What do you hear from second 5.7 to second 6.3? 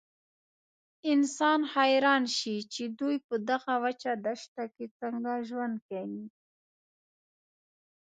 کوي.